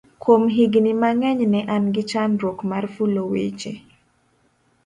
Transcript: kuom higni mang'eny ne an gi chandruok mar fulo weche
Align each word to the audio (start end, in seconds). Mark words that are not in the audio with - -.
kuom 0.21 0.43
higni 0.55 0.93
mang'eny 1.01 1.41
ne 1.53 1.61
an 1.75 1.83
gi 1.93 2.03
chandruok 2.11 2.59
mar 2.69 2.85
fulo 2.95 3.23
weche 3.31 3.73